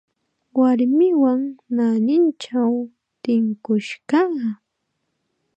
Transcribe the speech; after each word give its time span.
Warmiwan 0.59 1.41
naanichaw 1.75 2.73
tinkush 3.23 3.91
kaa. 4.09 4.45